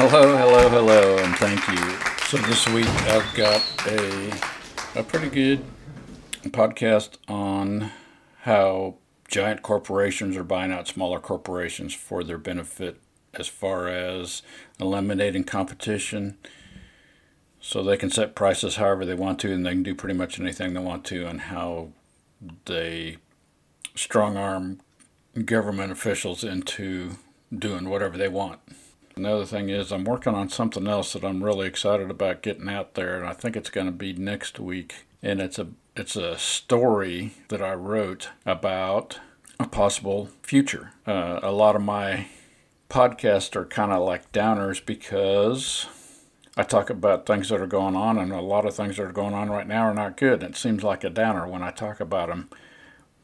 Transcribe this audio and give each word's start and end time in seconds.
Hello, 0.00 0.36
hello, 0.36 0.68
hello, 0.68 1.18
and 1.18 1.34
thank 1.38 1.58
you. 1.66 1.98
So 2.28 2.36
this 2.46 2.68
week 2.68 2.88
I've 3.08 3.34
got 3.34 3.60
a 3.88 4.32
a 4.94 5.02
pretty 5.02 5.28
good 5.28 5.64
podcast 6.50 7.16
on 7.26 7.90
how 8.42 8.94
giant 9.26 9.62
corporations 9.62 10.36
are 10.36 10.44
buying 10.44 10.70
out 10.70 10.86
smaller 10.86 11.18
corporations 11.18 11.94
for 11.94 12.22
their 12.22 12.38
benefit 12.38 13.00
as 13.34 13.48
far 13.48 13.88
as 13.88 14.42
eliminating 14.78 15.42
competition 15.42 16.38
so 17.60 17.82
they 17.82 17.96
can 17.96 18.08
set 18.08 18.36
prices 18.36 18.76
however 18.76 19.04
they 19.04 19.14
want 19.14 19.40
to 19.40 19.52
and 19.52 19.66
they 19.66 19.70
can 19.70 19.82
do 19.82 19.96
pretty 19.96 20.16
much 20.16 20.38
anything 20.38 20.74
they 20.74 20.80
want 20.80 21.04
to 21.06 21.26
and 21.26 21.40
how 21.40 21.88
they 22.66 23.16
strong 23.96 24.36
arm 24.36 24.80
government 25.44 25.90
officials 25.90 26.44
into 26.44 27.16
doing 27.52 27.88
whatever 27.88 28.16
they 28.16 28.28
want. 28.28 28.60
Another 29.18 29.44
thing 29.44 29.68
is, 29.68 29.90
I'm 29.90 30.04
working 30.04 30.36
on 30.36 30.48
something 30.48 30.86
else 30.86 31.12
that 31.12 31.24
I'm 31.24 31.42
really 31.42 31.66
excited 31.66 32.08
about 32.08 32.40
getting 32.40 32.68
out 32.68 32.94
there, 32.94 33.16
and 33.16 33.26
I 33.26 33.32
think 33.32 33.56
it's 33.56 33.68
going 33.68 33.88
to 33.88 33.92
be 33.92 34.12
next 34.12 34.60
week. 34.60 35.06
And 35.20 35.40
it's 35.40 35.58
a 35.58 35.66
it's 35.96 36.14
a 36.14 36.38
story 36.38 37.32
that 37.48 37.60
I 37.60 37.74
wrote 37.74 38.28
about 38.46 39.18
a 39.58 39.66
possible 39.66 40.28
future. 40.44 40.92
Uh, 41.04 41.40
a 41.42 41.50
lot 41.50 41.74
of 41.74 41.82
my 41.82 42.28
podcasts 42.88 43.56
are 43.56 43.64
kind 43.64 43.90
of 43.90 44.04
like 44.04 44.30
downers 44.30 44.84
because 44.86 45.86
I 46.56 46.62
talk 46.62 46.88
about 46.88 47.26
things 47.26 47.48
that 47.48 47.60
are 47.60 47.66
going 47.66 47.96
on, 47.96 48.18
and 48.18 48.30
a 48.30 48.40
lot 48.40 48.66
of 48.66 48.76
things 48.76 48.98
that 48.98 49.02
are 49.02 49.12
going 49.12 49.34
on 49.34 49.50
right 49.50 49.66
now 49.66 49.82
are 49.82 49.94
not 49.94 50.16
good. 50.16 50.44
It 50.44 50.56
seems 50.56 50.84
like 50.84 51.02
a 51.02 51.10
downer 51.10 51.48
when 51.48 51.64
I 51.64 51.72
talk 51.72 51.98
about 51.98 52.28
them. 52.28 52.50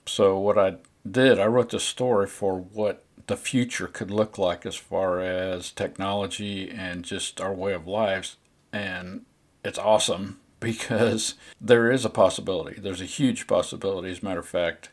So 0.06 0.37
what 0.41 0.59
I 0.59 0.78
did, 1.09 1.39
I 1.39 1.47
wrote 1.47 1.70
this 1.70 1.84
story 1.84 2.27
for 2.27 2.59
what 2.59 3.03
the 3.27 3.36
future 3.36 3.86
could 3.86 4.11
look 4.11 4.39
like 4.39 4.67
as 4.67 4.77
far 4.77 5.20
as 5.20 5.70
technology 5.70 6.70
and 6.70 7.05
just 7.05 7.41
our 7.41 7.53
way 7.53 7.72
of 7.72 7.86
lives. 7.86 8.36
And 8.72 9.25
it's 9.64 9.78
awesome 9.78 10.41
because 10.61 11.34
there 11.61 11.91
is 11.91 12.05
a 12.05 12.11
possibility. 12.11 12.81
There's 12.81 13.00
a 13.00 13.06
huge 13.06 13.47
possibility, 13.47 14.11
as 14.11 14.22
a 14.22 14.25
matter 14.25 14.41
of 14.41 14.48
fact, 14.48 14.91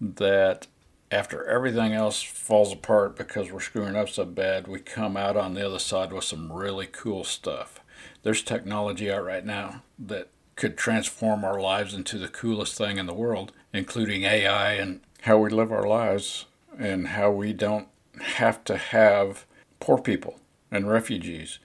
that 0.00 0.66
after 1.10 1.44
everything 1.44 1.92
else 1.92 2.22
falls 2.22 2.72
apart 2.72 3.16
because 3.16 3.50
we're 3.50 3.60
screwing 3.60 3.96
up 3.96 4.08
so 4.08 4.24
bad, 4.24 4.68
we 4.68 4.78
come 4.78 5.16
out 5.16 5.36
on 5.36 5.54
the 5.54 5.66
other 5.66 5.80
side 5.80 6.12
with 6.12 6.24
some 6.24 6.52
really 6.52 6.86
cool 6.86 7.24
stuff. 7.24 7.80
There's 8.22 8.42
technology 8.42 9.10
out 9.10 9.24
right 9.24 9.44
now 9.44 9.82
that 9.98 10.28
could 10.54 10.76
transform 10.76 11.44
our 11.44 11.60
lives 11.60 11.94
into 11.94 12.18
the 12.18 12.28
coolest 12.28 12.76
thing 12.76 12.98
in 12.98 13.06
the 13.06 13.14
world, 13.14 13.52
including 13.72 14.22
AI 14.22 14.74
and 14.74 15.00
how 15.22 15.38
we 15.38 15.50
live 15.50 15.72
our 15.72 15.86
lives 15.86 16.46
and 16.78 17.08
how 17.08 17.30
we 17.30 17.52
don't 17.52 17.88
have 18.20 18.64
to 18.64 18.76
have 18.76 19.46
poor 19.78 19.98
people 19.98 20.38
and 20.70 20.88
refugees. 20.88 21.58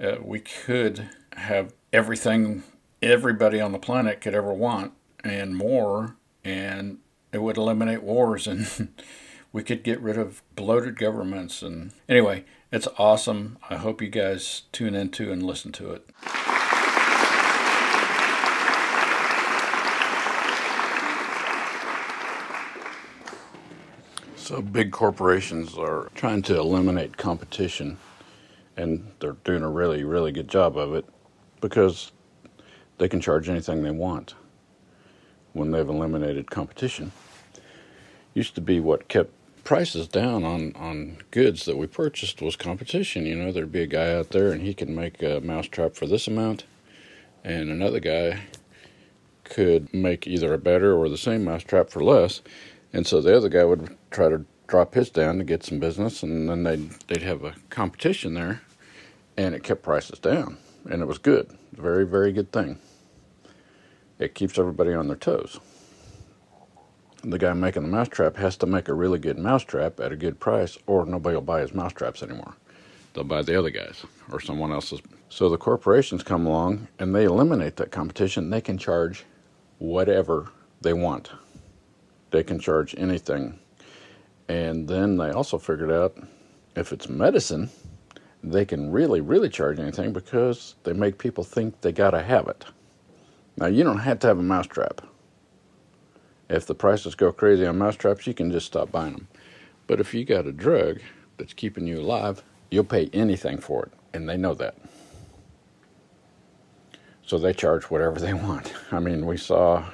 Uh, 0.00 0.16
we 0.22 0.40
could 0.40 1.08
have 1.36 1.72
everything 1.92 2.62
everybody 3.02 3.60
on 3.60 3.72
the 3.72 3.78
planet 3.78 4.20
could 4.20 4.34
ever 4.34 4.52
want 4.52 4.92
and 5.22 5.56
more, 5.56 6.16
and 6.44 6.98
it 7.32 7.38
would 7.38 7.56
eliminate 7.56 8.02
wars 8.02 8.46
and 8.46 8.88
we 9.52 9.62
could 9.62 9.84
get 9.84 10.00
rid 10.00 10.18
of 10.18 10.42
bloated 10.56 10.98
governments. 10.98 11.62
And 11.62 11.92
anyway, 12.08 12.44
it's 12.72 12.88
awesome. 12.98 13.56
I 13.70 13.76
hope 13.76 14.02
you 14.02 14.08
guys 14.08 14.62
tune 14.72 14.94
into 14.94 15.30
and 15.30 15.42
listen 15.42 15.70
to 15.72 15.92
it. 15.92 16.10
So, 24.44 24.60
big 24.60 24.92
corporations 24.92 25.78
are 25.78 26.10
trying 26.14 26.42
to 26.42 26.58
eliminate 26.58 27.16
competition, 27.16 27.96
and 28.76 29.10
they're 29.18 29.38
doing 29.42 29.62
a 29.62 29.70
really, 29.70 30.04
really 30.04 30.32
good 30.32 30.48
job 30.48 30.76
of 30.76 30.92
it 30.92 31.06
because 31.62 32.12
they 32.98 33.08
can 33.08 33.22
charge 33.22 33.48
anything 33.48 33.82
they 33.82 33.90
want 33.90 34.34
when 35.54 35.70
they've 35.70 35.88
eliminated 35.88 36.50
competition. 36.50 37.10
Used 38.34 38.54
to 38.56 38.60
be 38.60 38.80
what 38.80 39.08
kept 39.08 39.32
prices 39.64 40.08
down 40.08 40.44
on, 40.44 40.76
on 40.76 41.16
goods 41.30 41.64
that 41.64 41.78
we 41.78 41.86
purchased 41.86 42.42
was 42.42 42.54
competition. 42.54 43.24
You 43.24 43.36
know, 43.36 43.50
there'd 43.50 43.72
be 43.72 43.84
a 43.84 43.86
guy 43.86 44.12
out 44.12 44.28
there 44.28 44.52
and 44.52 44.60
he 44.60 44.74
could 44.74 44.90
make 44.90 45.22
a 45.22 45.40
mousetrap 45.40 45.94
for 45.94 46.06
this 46.06 46.28
amount, 46.28 46.64
and 47.42 47.70
another 47.70 47.98
guy 47.98 48.40
could 49.44 49.92
make 49.94 50.26
either 50.26 50.52
a 50.52 50.58
better 50.58 50.94
or 50.94 51.08
the 51.08 51.16
same 51.16 51.44
mousetrap 51.44 51.88
for 51.88 52.04
less 52.04 52.42
and 52.94 53.06
so 53.06 53.20
the 53.20 53.36
other 53.36 53.48
guy 53.48 53.64
would 53.64 53.96
try 54.12 54.28
to 54.28 54.44
drop 54.68 54.94
his 54.94 55.10
down 55.10 55.38
to 55.38 55.44
get 55.44 55.64
some 55.64 55.80
business, 55.80 56.22
and 56.22 56.48
then 56.48 56.62
they'd 56.62 56.90
they'd 57.08 57.22
have 57.22 57.44
a 57.44 57.56
competition 57.68 58.34
there, 58.34 58.62
and 59.36 59.54
it 59.54 59.64
kept 59.64 59.82
prices 59.82 60.20
down, 60.20 60.56
and 60.88 61.02
it 61.02 61.06
was 61.06 61.18
good, 61.18 61.50
very 61.72 62.06
very 62.06 62.32
good 62.32 62.52
thing. 62.52 62.78
It 64.20 64.36
keeps 64.36 64.58
everybody 64.58 64.94
on 64.94 65.08
their 65.08 65.16
toes. 65.16 65.58
The 67.24 67.38
guy 67.38 67.52
making 67.52 67.82
the 67.82 67.88
mousetrap 67.88 68.36
has 68.36 68.56
to 68.58 68.66
make 68.66 68.88
a 68.88 68.94
really 68.94 69.18
good 69.18 69.38
mousetrap 69.38 69.98
at 69.98 70.12
a 70.12 70.16
good 70.16 70.38
price, 70.38 70.78
or 70.86 71.04
nobody 71.04 71.34
will 71.34 71.42
buy 71.42 71.62
his 71.62 71.74
mousetraps 71.74 72.22
anymore. 72.22 72.54
They'll 73.12 73.24
buy 73.24 73.42
the 73.42 73.58
other 73.58 73.70
guys 73.70 74.04
or 74.30 74.40
someone 74.40 74.72
else's. 74.72 75.00
So 75.30 75.48
the 75.48 75.56
corporations 75.56 76.22
come 76.22 76.46
along 76.46 76.88
and 76.98 77.14
they 77.14 77.24
eliminate 77.24 77.76
that 77.76 77.90
competition. 77.90 78.50
They 78.50 78.60
can 78.60 78.76
charge 78.76 79.24
whatever 79.78 80.50
they 80.80 80.92
want 80.92 81.30
they 82.34 82.42
can 82.42 82.58
charge 82.58 82.96
anything. 82.98 83.56
And 84.48 84.88
then 84.88 85.16
they 85.16 85.30
also 85.30 85.56
figured 85.56 85.92
out 85.92 86.18
if 86.74 86.92
it's 86.92 87.08
medicine, 87.08 87.70
they 88.42 88.64
can 88.64 88.90
really, 88.90 89.20
really 89.20 89.48
charge 89.48 89.78
anything 89.78 90.12
because 90.12 90.74
they 90.82 90.92
make 90.92 91.16
people 91.16 91.44
think 91.44 91.80
they 91.80 91.92
got 91.92 92.10
to 92.10 92.20
have 92.20 92.48
it. 92.48 92.64
Now, 93.56 93.66
you 93.66 93.84
don't 93.84 94.00
have 94.00 94.18
to 94.18 94.26
have 94.26 94.40
a 94.40 94.42
mousetrap. 94.42 95.00
If 96.50 96.66
the 96.66 96.74
prices 96.74 97.14
go 97.14 97.30
crazy 97.30 97.66
on 97.66 97.78
mousetraps, 97.78 98.26
you 98.26 98.34
can 98.34 98.50
just 98.50 98.66
stop 98.66 98.90
buying 98.90 99.12
them. 99.12 99.28
But 99.86 100.00
if 100.00 100.12
you 100.12 100.24
got 100.24 100.48
a 100.48 100.52
drug 100.52 100.98
that's 101.36 101.52
keeping 101.52 101.86
you 101.86 102.00
alive, 102.00 102.42
you'll 102.68 102.82
pay 102.82 103.10
anything 103.12 103.58
for 103.58 103.84
it, 103.84 103.92
and 104.12 104.28
they 104.28 104.36
know 104.36 104.54
that. 104.54 104.74
So 107.24 107.38
they 107.38 107.52
charge 107.52 107.84
whatever 107.84 108.18
they 108.18 108.34
want. 108.48 108.74
I 108.90 108.98
mean, 108.98 109.24
we 109.24 109.36
saw 109.36 109.84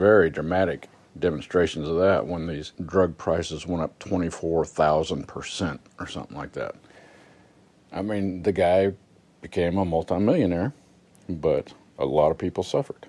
very 0.00 0.30
dramatic 0.30 0.88
demonstrations 1.18 1.86
of 1.86 1.96
that 1.98 2.26
when 2.26 2.46
these 2.46 2.72
drug 2.86 3.18
prices 3.18 3.66
went 3.66 3.82
up 3.82 3.98
24,000% 3.98 5.78
or 5.98 6.06
something 6.06 6.36
like 6.36 6.52
that. 6.52 6.74
I 7.92 8.00
mean, 8.00 8.42
the 8.42 8.52
guy 8.52 8.94
became 9.42 9.76
a 9.76 9.84
multimillionaire, 9.84 10.72
but 11.28 11.74
a 11.98 12.06
lot 12.06 12.30
of 12.30 12.38
people 12.38 12.64
suffered. 12.64 13.06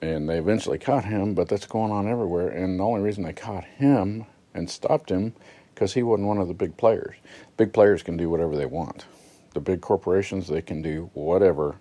And 0.00 0.28
they 0.28 0.38
eventually 0.38 0.78
caught 0.78 1.04
him, 1.04 1.34
but 1.34 1.48
that's 1.48 1.66
going 1.66 1.90
on 1.90 2.08
everywhere. 2.08 2.48
And 2.48 2.78
the 2.78 2.84
only 2.84 3.00
reason 3.00 3.24
they 3.24 3.32
caught 3.32 3.64
him 3.64 4.26
and 4.54 4.70
stopped 4.70 5.10
him 5.10 5.34
because 5.74 5.92
he 5.92 6.04
wasn't 6.04 6.28
one 6.28 6.38
of 6.38 6.48
the 6.48 6.54
big 6.54 6.76
players. 6.76 7.16
Big 7.56 7.72
players 7.72 8.02
can 8.02 8.16
do 8.16 8.30
whatever 8.30 8.56
they 8.56 8.66
want. 8.66 9.06
The 9.54 9.60
big 9.60 9.80
corporations, 9.80 10.46
they 10.46 10.62
can 10.62 10.82
do 10.82 11.10
whatever 11.14 11.76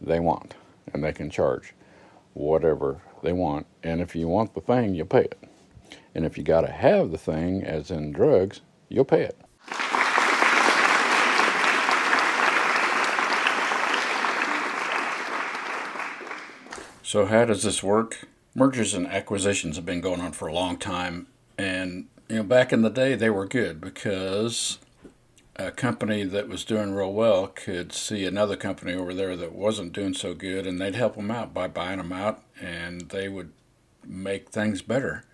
they 0.00 0.20
want 0.20 0.54
and 0.92 1.02
they 1.02 1.12
can 1.12 1.30
charge 1.30 1.74
whatever 2.34 3.02
they 3.22 3.32
want. 3.32 3.66
And 3.82 4.00
if 4.00 4.14
you 4.14 4.28
want 4.28 4.54
the 4.54 4.60
thing, 4.60 4.94
you'll 4.94 5.06
pay 5.06 5.24
it. 5.24 5.38
And 6.14 6.24
if 6.24 6.36
you 6.36 6.44
got 6.44 6.62
to 6.62 6.72
have 6.72 7.10
the 7.10 7.18
thing, 7.18 7.62
as 7.62 7.90
in 7.90 8.12
drugs, 8.12 8.60
you'll 8.88 9.04
pay 9.04 9.22
it. 9.22 9.38
So, 17.02 17.26
how 17.26 17.44
does 17.44 17.64
this 17.64 17.82
work? 17.82 18.28
Mergers 18.54 18.94
and 18.94 19.06
acquisitions 19.06 19.74
have 19.74 19.84
been 19.84 20.00
going 20.00 20.20
on 20.20 20.30
for 20.30 20.46
a 20.46 20.52
long 20.52 20.76
time. 20.76 21.26
And, 21.58 22.06
you 22.28 22.36
know, 22.36 22.42
back 22.44 22.72
in 22.72 22.82
the 22.82 22.88
day, 22.88 23.16
they 23.16 23.30
were 23.30 23.46
good 23.46 23.80
because 23.80 24.78
a 25.60 25.70
company 25.70 26.24
that 26.24 26.48
was 26.48 26.64
doing 26.64 26.92
real 26.92 27.12
well 27.12 27.46
could 27.46 27.92
see 27.92 28.24
another 28.24 28.56
company 28.56 28.94
over 28.94 29.12
there 29.12 29.36
that 29.36 29.52
wasn't 29.52 29.92
doing 29.92 30.14
so 30.14 30.32
good, 30.32 30.66
and 30.66 30.80
they'd 30.80 30.94
help 30.94 31.16
them 31.16 31.30
out 31.30 31.52
by 31.52 31.68
buying 31.68 31.98
them 31.98 32.12
out, 32.12 32.42
and 32.60 33.10
they 33.10 33.28
would 33.28 33.52
make 34.04 34.48
things 34.48 34.80
better. 34.80 35.24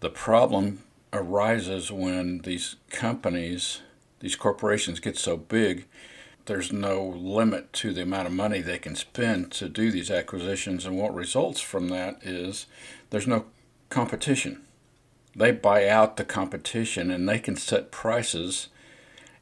The 0.00 0.10
problem 0.10 0.82
arises 1.12 1.92
when 1.92 2.38
these 2.38 2.76
companies, 2.90 3.82
these 4.20 4.34
corporations 4.34 4.98
get 4.98 5.16
so 5.16 5.36
big, 5.36 5.86
there's 6.46 6.72
no 6.72 7.04
limit 7.04 7.72
to 7.74 7.92
the 7.92 8.02
amount 8.02 8.26
of 8.26 8.32
money 8.32 8.60
they 8.60 8.78
can 8.78 8.96
spend 8.96 9.52
to 9.52 9.68
do 9.68 9.92
these 9.92 10.10
acquisitions, 10.10 10.84
and 10.84 10.98
what 10.98 11.14
results 11.14 11.60
from 11.60 11.88
that 11.90 12.18
is 12.22 12.66
there's 13.10 13.28
no 13.28 13.44
competition. 13.88 14.62
They 15.36 15.52
buy 15.52 15.86
out 15.86 16.16
the 16.16 16.24
competition 16.24 17.10
and 17.10 17.28
they 17.28 17.38
can 17.38 17.56
set 17.56 17.90
prices 17.90 18.68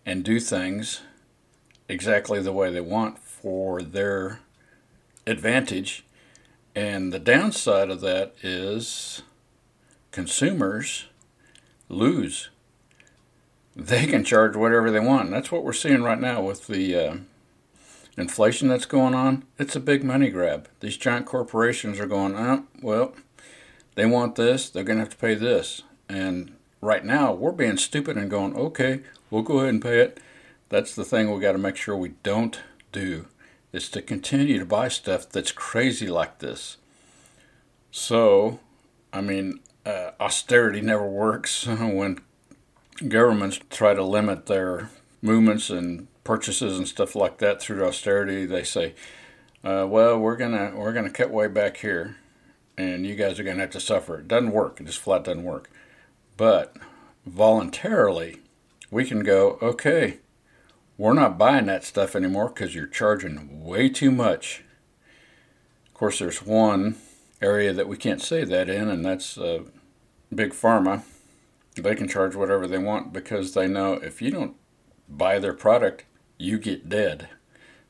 and 0.04 0.24
do 0.24 0.40
things 0.40 1.02
exactly 1.88 2.40
the 2.40 2.52
way 2.52 2.70
they 2.70 2.80
want 2.80 3.18
for 3.18 3.82
their 3.82 4.40
advantage. 5.26 6.04
And 6.74 7.12
the 7.12 7.18
downside 7.18 7.90
of 7.90 8.00
that 8.00 8.34
is 8.42 9.22
consumers 10.12 11.06
lose. 11.88 12.50
they 13.76 14.06
can 14.06 14.24
charge 14.24 14.56
whatever 14.56 14.90
they 14.90 15.00
want. 15.00 15.26
And 15.26 15.32
that's 15.32 15.52
what 15.52 15.64
we're 15.64 15.72
seeing 15.72 16.02
right 16.02 16.20
now 16.20 16.42
with 16.42 16.66
the 16.66 16.94
uh, 16.96 17.16
inflation 18.16 18.68
that's 18.68 18.86
going 18.86 19.14
on. 19.14 19.44
It's 19.58 19.76
a 19.76 19.80
big 19.80 20.04
money 20.04 20.28
grab. 20.28 20.68
These 20.80 20.96
giant 20.96 21.26
corporations 21.26 22.00
are 22.00 22.06
going, 22.06 22.34
oh, 22.36 22.64
well, 22.82 23.14
they 23.94 24.06
want 24.06 24.36
this, 24.36 24.68
they're 24.68 24.84
going 24.84 24.98
to 24.98 25.04
have 25.04 25.12
to 25.12 25.16
pay 25.16 25.34
this. 25.34 25.82
And 26.08 26.56
right 26.80 27.04
now, 27.04 27.32
we're 27.32 27.52
being 27.52 27.76
stupid 27.76 28.16
and 28.16 28.30
going, 28.30 28.56
okay, 28.56 29.00
we'll 29.30 29.42
go 29.42 29.58
ahead 29.58 29.70
and 29.70 29.82
pay 29.82 30.00
it. 30.00 30.20
That's 30.68 30.94
the 30.94 31.04
thing 31.04 31.30
we 31.30 31.40
got 31.40 31.52
to 31.52 31.58
make 31.58 31.76
sure 31.76 31.96
we 31.96 32.14
don't 32.22 32.60
do 32.92 33.26
is 33.72 33.88
to 33.90 34.02
continue 34.02 34.58
to 34.58 34.64
buy 34.64 34.88
stuff 34.88 35.28
that's 35.28 35.52
crazy 35.52 36.08
like 36.08 36.38
this. 36.38 36.76
So, 37.90 38.60
I 39.12 39.20
mean, 39.20 39.60
uh, 39.86 40.12
austerity 40.20 40.80
never 40.80 41.06
works 41.06 41.66
when 41.66 42.20
governments 43.08 43.60
try 43.70 43.94
to 43.94 44.02
limit 44.02 44.46
their 44.46 44.90
movements 45.22 45.70
and 45.70 46.06
purchases 46.24 46.78
and 46.78 46.86
stuff 46.86 47.14
like 47.14 47.38
that 47.38 47.60
through 47.60 47.84
austerity. 47.84 48.46
They 48.46 48.64
say, 48.64 48.94
uh, 49.64 49.86
"Well, 49.88 50.18
we're 50.18 50.36
gonna 50.36 50.72
we're 50.74 50.92
gonna 50.92 51.10
cut 51.10 51.30
way 51.30 51.48
back 51.48 51.78
here, 51.78 52.16
and 52.76 53.06
you 53.06 53.14
guys 53.14 53.40
are 53.40 53.44
gonna 53.44 53.60
have 53.60 53.70
to 53.70 53.80
suffer." 53.80 54.18
It 54.18 54.28
doesn't 54.28 54.52
work. 54.52 54.80
It 54.80 54.86
just 54.86 55.00
flat 55.00 55.24
doesn't 55.24 55.44
work. 55.44 55.70
But 56.36 56.76
voluntarily, 57.26 58.40
we 58.90 59.04
can 59.04 59.22
go, 59.22 59.58
okay, 59.62 60.18
we're 60.98 61.12
not 61.14 61.38
buying 61.38 61.66
that 61.66 61.84
stuff 61.84 62.14
anymore 62.14 62.48
because 62.48 62.74
you're 62.74 62.86
charging 62.86 63.64
way 63.64 63.88
too 63.88 64.10
much. 64.10 64.64
Of 65.86 65.94
course, 65.94 66.18
there's 66.18 66.42
one 66.42 66.96
area 67.40 67.72
that 67.72 67.88
we 67.88 67.96
can't 67.96 68.20
say 68.20 68.44
that 68.44 68.68
in, 68.68 68.88
and 68.88 69.04
that's 69.04 69.38
uh, 69.38 69.64
big 70.34 70.52
pharma. 70.52 71.02
They 71.76 71.94
can 71.94 72.08
charge 72.08 72.34
whatever 72.34 72.66
they 72.66 72.78
want 72.78 73.12
because 73.12 73.54
they 73.54 73.66
know 73.66 73.94
if 73.94 74.20
you 74.20 74.30
don't 74.30 74.56
buy 75.08 75.38
their 75.38 75.54
product, 75.54 76.04
you 76.36 76.58
get 76.58 76.88
dead. 76.88 77.28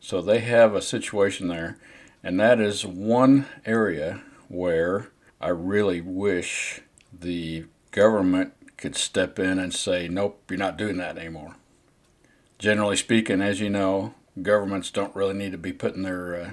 So 0.01 0.23
they 0.23 0.41
have 0.41 0.75
a 0.75 0.83
situation 0.83 1.49
there, 1.49 1.79
and 2.23 2.39
that 2.39 2.61
is 2.61 2.87
one 2.87 3.47
area 3.67 4.23
where 4.49 5.09
I 5.41 5.49
really 5.49 6.01
wish 6.01 6.81
the 7.13 7.67
government 7.91 8.53
could 8.81 8.97
step 8.97 9.39
in 9.39 9.59
and 9.59 9.75
say, 9.75 10.09
nope, 10.09 10.43
you're 10.49 10.59
not 10.59 10.77
doing 10.77 10.97
that 10.97 11.19
anymore 11.19 11.57
generally 12.61 12.97
speaking, 12.97 13.41
as 13.41 13.59
you 13.59 13.71
know, 13.71 14.15
governments 14.41 14.91
don't 14.91 15.17
really 15.17 15.35
need 15.35 15.51
to 15.51 15.59
be 15.59 15.73
putting 15.73 16.03
their 16.03 16.37
uh, 16.37 16.51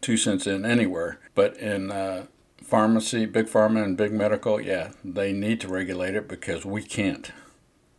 two 0.00 0.16
cents 0.16 0.46
in 0.46 0.64
anywhere. 0.64 1.18
But 1.34 1.56
in 1.58 1.90
uh, 1.90 2.26
pharmacy, 2.62 3.26
big 3.26 3.46
pharma, 3.46 3.84
and 3.84 3.96
big 3.96 4.12
medical, 4.12 4.60
yeah, 4.60 4.92
they 5.04 5.32
need 5.32 5.60
to 5.60 5.68
regulate 5.68 6.14
it 6.14 6.28
because 6.28 6.64
we 6.64 6.82
can't. 6.82 7.30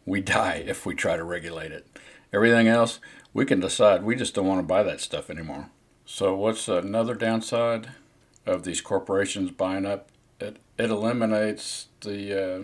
We 0.06 0.22
die 0.22 0.64
if 0.66 0.86
we 0.86 0.96
try 0.96 1.18
to 1.18 1.24
regulate 1.24 1.72
it. 1.72 1.86
Everything 2.34 2.68
else, 2.68 3.00
we 3.34 3.46
can 3.46 3.60
decide 3.60 4.04
we 4.04 4.16
just 4.16 4.34
don't 4.34 4.48
want 4.48 4.60
to 4.60 4.64
buy 4.64 4.82
that 4.84 5.02
stuff 5.02 5.30
anymore. 5.30 5.70
So, 6.06 6.34
what's 6.34 6.68
another 6.68 7.14
downside 7.14 7.90
of 8.46 8.64
these 8.64 8.82
corporations 8.82 9.52
buying 9.52 9.86
up? 9.86 10.10
It, 10.40 10.58
it 10.78 10.90
eliminates 10.90 11.88
the 12.00 12.44
uh, 12.44 12.60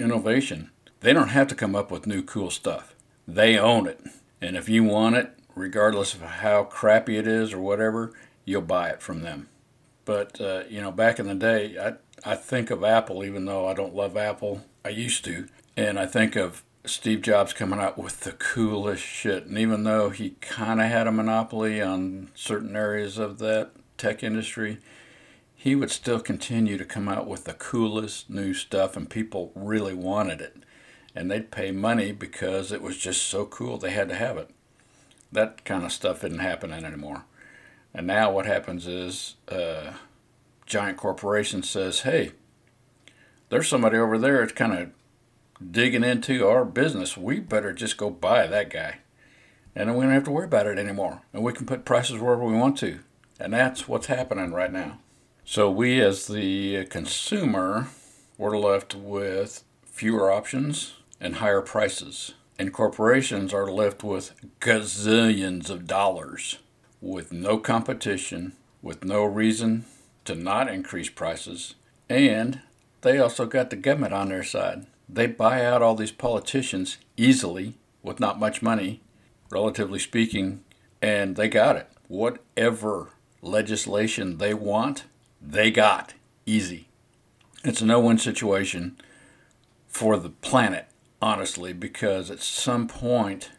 innovation. 0.00 0.70
They 1.00 1.12
don't 1.12 1.28
have 1.28 1.48
to 1.48 1.54
come 1.54 1.74
up 1.74 1.90
with 1.90 2.06
new 2.06 2.22
cool 2.22 2.50
stuff, 2.50 2.94
they 3.26 3.58
own 3.58 3.86
it. 3.86 4.00
And 4.40 4.56
if 4.56 4.68
you 4.68 4.84
want 4.84 5.16
it, 5.16 5.32
regardless 5.54 6.14
of 6.14 6.22
how 6.22 6.64
crappy 6.64 7.16
it 7.16 7.26
is 7.26 7.52
or 7.52 7.60
whatever, 7.60 8.12
you'll 8.44 8.62
buy 8.62 8.88
it 8.88 9.02
from 9.02 9.20
them. 9.20 9.48
But 10.04 10.40
uh, 10.40 10.64
you 10.68 10.80
know, 10.80 10.90
back 10.90 11.18
in 11.18 11.26
the 11.26 11.34
day, 11.34 11.76
I 11.78 11.94
I 12.24 12.34
think 12.34 12.70
of 12.70 12.84
Apple, 12.84 13.24
even 13.24 13.44
though 13.44 13.66
I 13.66 13.74
don't 13.74 13.94
love 13.94 14.16
Apple. 14.16 14.62
I 14.84 14.88
used 14.90 15.24
to, 15.26 15.46
and 15.76 15.98
I 15.98 16.06
think 16.06 16.36
of 16.36 16.62
Steve 16.84 17.22
Jobs 17.22 17.52
coming 17.52 17.78
out 17.78 17.98
with 17.98 18.20
the 18.20 18.32
coolest 18.32 19.04
shit. 19.04 19.46
And 19.46 19.58
even 19.58 19.84
though 19.84 20.10
he 20.10 20.30
kind 20.40 20.80
of 20.80 20.86
had 20.86 21.06
a 21.06 21.12
monopoly 21.12 21.80
on 21.80 22.30
certain 22.34 22.74
areas 22.74 23.18
of 23.18 23.38
that 23.38 23.70
tech 23.98 24.22
industry, 24.22 24.78
he 25.60 25.74
would 25.74 25.90
still 25.90 26.20
continue 26.20 26.78
to 26.78 26.84
come 26.84 27.08
out 27.08 27.26
with 27.26 27.44
the 27.44 27.52
coolest 27.52 28.30
new 28.30 28.54
stuff, 28.54 28.96
and 28.96 29.10
people 29.10 29.52
really 29.54 29.94
wanted 29.94 30.40
it 30.40 30.64
and 31.14 31.30
they'd 31.30 31.50
pay 31.50 31.70
money 31.70 32.12
because 32.12 32.72
it 32.72 32.82
was 32.82 32.96
just 32.96 33.22
so 33.22 33.44
cool 33.46 33.78
they 33.78 33.90
had 33.90 34.08
to 34.08 34.14
have 34.14 34.36
it. 34.36 34.50
That 35.32 35.64
kind 35.64 35.84
of 35.84 35.92
stuff 35.92 36.24
isn't 36.24 36.38
happening 36.38 36.84
anymore. 36.84 37.24
And 37.92 38.06
now 38.06 38.30
what 38.30 38.46
happens 38.46 38.86
is 38.86 39.34
uh, 39.48 39.92
giant 40.66 40.96
corporation 40.96 41.62
says, 41.62 42.00
"Hey, 42.00 42.32
there's 43.48 43.68
somebody 43.68 43.96
over 43.98 44.18
there 44.18 44.40
that's 44.40 44.52
kind 44.52 44.72
of 44.72 44.90
digging 45.70 46.04
into 46.04 46.46
our 46.46 46.64
business. 46.64 47.16
We 47.16 47.40
better 47.40 47.72
just 47.72 47.96
go 47.96 48.10
buy 48.10 48.46
that 48.46 48.70
guy, 48.70 48.98
and 49.74 49.88
then 49.88 49.96
we 49.96 50.04
don't 50.04 50.14
have 50.14 50.24
to 50.24 50.30
worry 50.30 50.46
about 50.46 50.66
it 50.66 50.78
anymore, 50.78 51.22
and 51.32 51.42
we 51.42 51.52
can 51.52 51.66
put 51.66 51.84
prices 51.84 52.20
wherever 52.20 52.44
we 52.44 52.54
want 52.54 52.78
to." 52.78 53.00
And 53.40 53.52
that's 53.52 53.88
what's 53.88 54.06
happening 54.06 54.52
right 54.52 54.72
now. 54.72 54.98
So 55.44 55.70
we, 55.70 56.00
as 56.00 56.26
the 56.26 56.84
consumer, 56.86 57.88
we're 58.38 58.58
left 58.58 58.94
with 58.94 59.64
fewer 59.84 60.30
options 60.30 60.94
and 61.20 61.36
higher 61.36 61.60
prices. 61.60 62.34
And 62.58 62.72
corporations 62.72 63.54
are 63.54 63.70
left 63.70 64.04
with 64.04 64.34
gazillions 64.60 65.70
of 65.70 65.86
dollars 65.86 66.58
with 67.00 67.32
no 67.32 67.58
competition, 67.58 68.52
with 68.82 69.04
no 69.04 69.24
reason 69.24 69.86
to 70.26 70.34
not 70.34 70.68
increase 70.68 71.08
prices. 71.08 71.74
And 72.08 72.60
they 73.00 73.18
also 73.18 73.46
got 73.46 73.70
the 73.70 73.76
government 73.76 74.12
on 74.12 74.28
their 74.28 74.44
side. 74.44 74.86
They 75.08 75.26
buy 75.26 75.64
out 75.64 75.82
all 75.82 75.94
these 75.94 76.12
politicians 76.12 76.98
easily 77.16 77.74
with 78.02 78.20
not 78.20 78.38
much 78.38 78.62
money, 78.62 79.00
relatively 79.50 79.98
speaking, 79.98 80.62
and 81.02 81.36
they 81.36 81.48
got 81.48 81.76
it. 81.76 81.88
Whatever 82.08 83.10
legislation 83.42 84.38
they 84.38 84.54
want, 84.54 85.04
they 85.40 85.70
got 85.70 86.14
easy. 86.46 86.88
It's 87.64 87.80
a 87.80 87.86
no 87.86 88.00
win 88.00 88.18
situation 88.18 88.96
for 89.86 90.16
the 90.16 90.30
planet 90.30 90.90
honestly, 91.22 91.72
because 91.72 92.30
at 92.30 92.40
some 92.40 92.88
point 92.88 93.50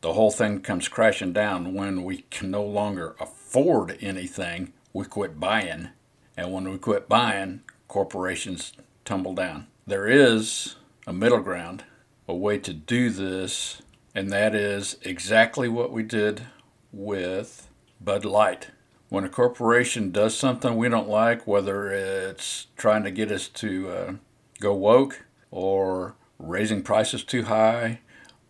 the 0.00 0.12
whole 0.12 0.30
thing 0.30 0.60
comes 0.60 0.88
crashing 0.88 1.32
down 1.32 1.74
when 1.74 2.04
we 2.04 2.18
can 2.30 2.50
no 2.50 2.62
longer 2.62 3.16
afford 3.18 3.96
anything, 4.00 4.72
we 4.92 5.04
quit 5.04 5.40
buying. 5.40 5.88
And 6.36 6.52
when 6.52 6.70
we 6.70 6.78
quit 6.78 7.08
buying, 7.08 7.62
corporations 7.88 8.72
tumble 9.04 9.34
down. 9.34 9.66
There 9.86 10.06
is 10.06 10.76
a 11.06 11.12
middle 11.12 11.40
ground, 11.40 11.84
a 12.28 12.34
way 12.34 12.58
to 12.58 12.72
do 12.72 13.10
this, 13.10 13.82
and 14.14 14.30
that 14.30 14.54
is 14.54 14.98
exactly 15.02 15.68
what 15.68 15.90
we 15.90 16.02
did 16.02 16.42
with 16.92 17.68
Bud 18.00 18.24
Light. 18.24 18.68
When 19.08 19.24
a 19.24 19.28
corporation 19.28 20.10
does 20.10 20.36
something 20.36 20.76
we 20.76 20.88
don't 20.88 21.08
like, 21.08 21.46
whether 21.46 21.90
it's 21.90 22.66
trying 22.76 23.04
to 23.04 23.10
get 23.10 23.32
us 23.32 23.48
to 23.48 23.88
uh, 23.88 24.12
go 24.60 24.74
woke 24.74 25.24
or 25.50 26.14
raising 26.38 26.82
prices 26.82 27.24
too 27.24 27.44
high 27.44 28.00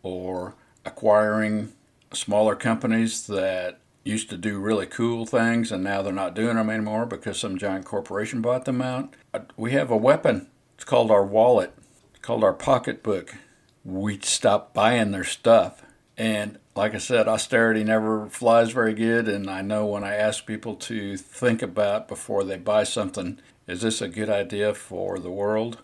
or 0.03 0.55
acquiring 0.85 1.73
smaller 2.13 2.57
companies 2.57 3.27
that 3.27 3.79
used 4.05 4.31
to 4.31 4.37
do 4.37 4.59
really 4.59 4.87
cool 4.87 5.27
things 5.27 5.71
and 5.71 5.85
now 5.85 6.01
they're 6.03 6.13
not 6.13 6.35
doing 6.35 6.57
them 6.57 6.71
anymore 6.71 7.05
because 7.07 7.39
some 7.39 7.59
giant 7.59 7.85
corporation 7.85 8.41
bought 8.41 8.65
them 8.65 8.81
out. 8.81 9.15
Uh, 9.35 9.41
we 9.57 9.73
have 9.73 9.91
a 9.91 9.97
weapon. 9.97 10.49
It's 10.75 10.85
called 10.85 11.11
our 11.11 11.25
wallet. 11.25 11.75
It's 12.11 12.21
called 12.21 12.43
our 12.43 12.55
pocketbook. 12.55 13.35
We 13.85 14.19
stop 14.21 14.73
buying 14.75 15.11
their 15.11 15.25
stuff. 15.25 15.83
And 16.17 16.59
like 16.79 16.95
I 16.95 16.99
said, 16.99 17.27
austerity 17.27 17.83
never 17.83 18.29
flies 18.29 18.71
very 18.71 18.95
good. 18.95 19.27
And 19.27 19.51
I 19.51 19.63
know 19.63 19.85
when 19.85 20.05
I 20.05 20.15
ask 20.15 20.47
people 20.47 20.77
to 20.77 21.17
think 21.17 21.61
about 21.61 22.07
before 22.07 22.45
they 22.45 22.57
buy 22.57 22.85
something, 22.85 23.41
is 23.67 23.83
this 23.83 24.01
a 24.01 24.07
good 24.07 24.31
idea 24.31 24.73
for 24.75 25.19
the 25.19 25.29
world? 25.31 25.79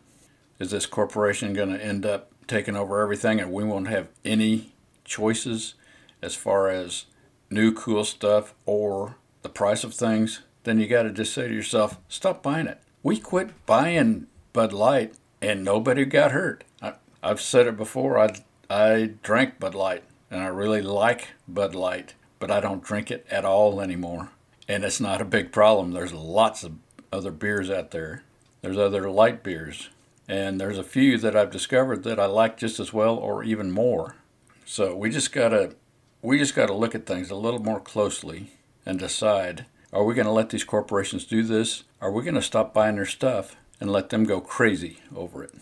Is 0.60 0.70
this 0.70 0.86
corporation 0.86 1.52
going 1.52 1.70
to 1.70 1.84
end 1.84 2.06
up 2.06 2.30
taking 2.46 2.76
over 2.76 3.02
everything 3.02 3.40
and 3.40 3.52
we 3.52 3.64
won't 3.64 3.88
have 3.88 4.06
any 4.24 4.72
choices 5.04 5.74
as 6.22 6.36
far 6.36 6.68
as 6.68 7.06
new 7.50 7.72
cool 7.72 8.04
stuff 8.04 8.54
or 8.64 9.16
the 9.42 9.48
price 9.48 9.82
of 9.82 9.94
things? 9.94 10.42
Then 10.62 10.78
you 10.78 10.86
got 10.86 11.02
to 11.02 11.10
just 11.10 11.34
say 11.34 11.48
to 11.48 11.54
yourself, 11.54 11.98
stop 12.08 12.40
buying 12.40 12.68
it. 12.68 12.80
We 13.02 13.18
quit 13.18 13.66
buying 13.66 14.28
Bud 14.52 14.72
Light 14.72 15.14
and 15.42 15.64
nobody 15.64 16.04
got 16.04 16.30
hurt. 16.30 16.62
I, 16.80 16.94
have 17.20 17.40
said 17.40 17.66
it 17.66 17.76
before. 17.76 18.16
I, 18.16 18.36
I 18.70 19.14
drank 19.24 19.58
Bud 19.58 19.74
Light 19.74 20.04
and 20.31 20.40
I 20.43 20.47
really 20.47 20.83
like 20.83 21.28
Bud 21.47 21.75
Light, 21.75 22.14
but 22.38 22.50
I 22.50 22.61
don't 22.61 22.83
drink 22.83 23.11
it 23.11 23.26
at 23.31 23.45
all 23.45 23.81
anymore. 23.81 24.31
And 24.69 24.85
it's 24.85 25.00
not 25.00 25.21
a 25.21 25.26
big 25.26 25.52
problem. 25.52 25.93
There's 25.93 26.12
lots 26.12 26.64
of 26.64 26.73
other 27.12 27.31
beers 27.31 27.71
out 27.71 27.90
there. 27.90 28.23
There's 28.62 28.78
other 28.78 29.11
light 29.11 29.43
beers. 29.43 29.90
And 30.26 30.61
there's 30.61 30.78
a 30.78 30.83
few 30.83 31.19
that 31.19 31.37
I've 31.37 31.50
discovered 31.50 32.02
that 32.04 32.19
I 32.19 32.26
like 32.26 32.57
just 32.57 32.81
as 32.81 32.93
well 32.93 33.16
or 33.16 33.45
even 33.45 33.71
more. 33.71 34.16
So 34.64 34.97
we 34.97 35.11
just 35.11 35.33
gotta 35.33 35.75
we 36.23 36.38
just 36.38 36.54
gotta 36.54 36.73
look 36.73 36.95
at 36.95 37.04
things 37.04 37.31
a 37.31 37.37
little 37.37 37.61
more 37.61 37.81
closely 37.81 38.52
and 38.87 38.99
decide 38.99 39.66
are 39.93 40.02
we 40.02 40.14
to 40.16 40.31
let 40.31 40.50
these 40.50 40.64
corporations 40.64 41.25
do 41.25 41.45
this? 41.45 41.85
Are 42.00 42.11
we 42.11 42.25
to 42.25 42.43
stop 42.43 42.75
buying 42.75 42.97
their 42.97 43.07
stuff 43.07 43.54
and 43.81 43.93
let 43.93 44.09
them 44.09 44.25
go 44.25 44.40
crazy 44.40 44.99
over 45.14 45.45
it? 45.45 45.52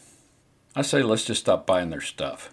I 0.75 0.81
say 0.81 1.02
let's 1.02 1.26
just 1.26 1.42
stop 1.42 1.66
buying 1.66 1.90
their 1.90 2.00
stuff. 2.00 2.50